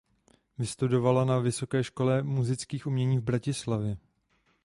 [0.57, 3.97] Vystudovala na Vysoké škole múzických umění v Bratislavě.